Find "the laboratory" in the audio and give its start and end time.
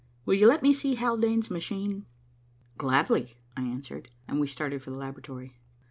4.89-5.59